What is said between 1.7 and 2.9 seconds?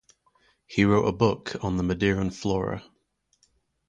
the Madeiran flora.